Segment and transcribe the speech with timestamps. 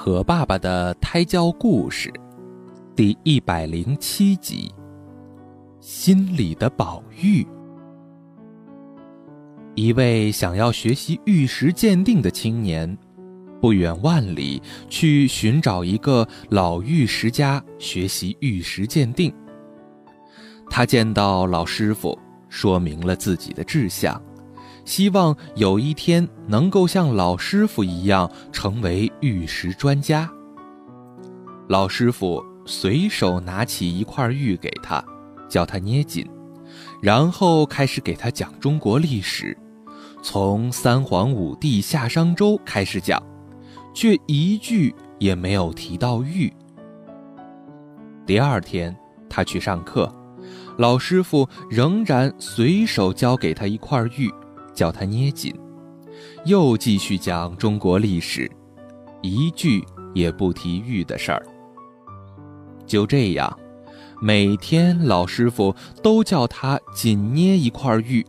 [0.00, 2.08] 和爸爸的胎教故事，
[2.94, 4.72] 第一百零七集。
[5.80, 7.44] 心里的宝玉。
[9.74, 12.96] 一位想要学习玉石鉴定的青年，
[13.60, 19.34] 不远万里去寻找一个老玉石家学习玉石鉴定。
[20.70, 22.16] 他见到老师傅，
[22.48, 24.22] 说明了自己的志向。
[24.88, 30.26] 希望有一天能够像老师傅一样成为玉石专家。
[31.68, 35.04] 老师傅随手拿起一块玉给他，
[35.46, 36.26] 叫他捏紧，
[37.02, 39.54] 然后开始给他讲中国历史，
[40.22, 43.22] 从三皇五帝夏商周开始讲，
[43.92, 46.50] 却一句也没有提到玉。
[48.24, 48.96] 第二天
[49.28, 50.10] 他去上课，
[50.78, 54.32] 老师傅仍然随手交给他一块玉。
[54.78, 55.52] 叫他捏紧，
[56.44, 58.48] 又继续讲中国历史，
[59.22, 61.44] 一句也不提玉的事儿。
[62.86, 63.58] 就这样，
[64.22, 68.24] 每天老师傅都叫他紧捏一块玉，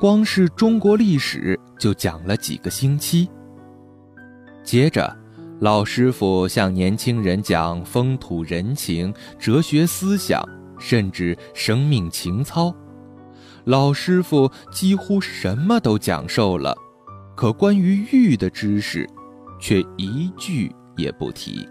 [0.00, 3.30] 光是中国历史就讲了几个星期。
[4.64, 5.16] 接着，
[5.60, 10.42] 老师傅向年轻人讲风土人情、哲学思想，
[10.76, 12.74] 甚至生命情操。
[13.68, 16.74] 老师傅几乎什么都讲授了，
[17.36, 19.06] 可关于玉的知识，
[19.60, 21.68] 却一句也不提。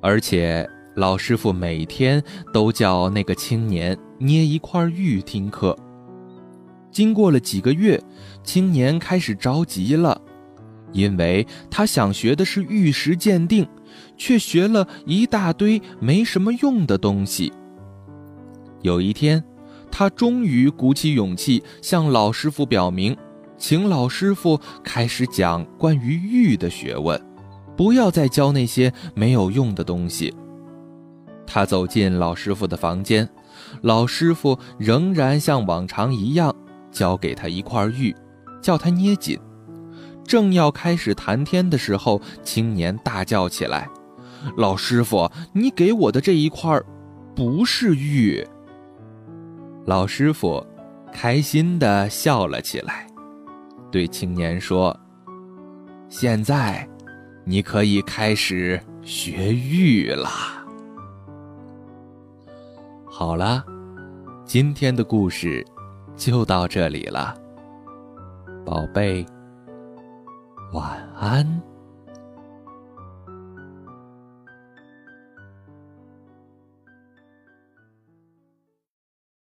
[0.00, 0.64] 而且
[0.94, 2.22] 老师傅每天
[2.52, 5.76] 都叫那个青年捏一块玉听课。
[6.92, 8.00] 经过了几个月，
[8.44, 10.20] 青年开始着急了，
[10.92, 13.66] 因为他想学的是玉石鉴定，
[14.16, 17.52] 却学了一大堆没什么用的东西。
[18.82, 19.42] 有一天。
[19.90, 23.16] 他终于鼓起勇气向老师傅表明，
[23.56, 27.20] 请老师傅开始讲关于玉的学问，
[27.76, 30.34] 不要再教那些没有用的东西。
[31.46, 33.28] 他走进老师傅的房间，
[33.82, 36.54] 老师傅仍然像往常一样
[36.92, 38.14] 交给他一块玉，
[38.60, 39.38] 叫他捏紧。
[40.24, 43.88] 正要开始谈天的时候，青年大叫起来
[44.58, 46.78] ：“老师傅，你给我的这一块，
[47.34, 48.46] 不是玉！”
[49.88, 50.62] 老师傅
[51.10, 53.06] 开心地笑了起来，
[53.90, 54.94] 对青年说
[56.10, 56.86] ：“现在，
[57.42, 60.28] 你可以开始学玉了。”
[63.08, 63.64] 好了，
[64.44, 65.64] 今天的故事
[66.14, 67.34] 就到这里了，
[68.66, 69.24] 宝贝，
[70.74, 71.62] 晚安。